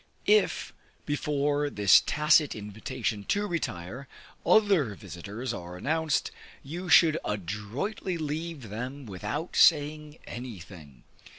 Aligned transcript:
If, 0.25 0.73
before 1.05 1.69
this 1.69 2.01
tacit 2.03 2.55
invitation 2.55 3.23
to 3.25 3.45
retire, 3.45 4.07
other 4.43 4.95
visiters 4.95 5.53
are 5.53 5.77
announced, 5.77 6.31
you 6.63 6.89
should 6.89 7.19
adroitly 7.23 8.17
leave 8.17 8.69
them 8.69 9.05
without 9.05 9.55
saying 9.55 10.17
anything. 10.25 11.03